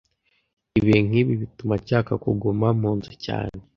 [0.79, 3.57] Ibihe nkibi bituma nshaka kuguma mu nzu cyane